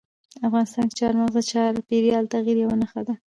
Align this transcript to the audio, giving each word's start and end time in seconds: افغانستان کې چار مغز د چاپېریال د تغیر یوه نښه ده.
افغانستان 0.47 0.85
کې 0.89 0.95
چار 0.99 1.13
مغز 1.19 1.35
د 1.37 1.41
چاپېریال 1.49 2.23
د 2.25 2.29
تغیر 2.33 2.57
یوه 2.63 2.75
نښه 2.81 3.01
ده. 3.07 3.15